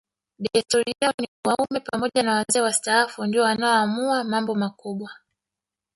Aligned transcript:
Desturi 0.43 0.93
yao 1.01 1.13
ni 1.21 1.29
wanaume 1.45 1.79
pamoja 1.79 2.23
na 2.23 2.33
wazee 2.35 2.61
wastaafu 2.61 3.25
ndio 3.25 3.43
wanaoamua 3.43 4.23
mambo 4.23 4.55
makubwa 4.55 5.11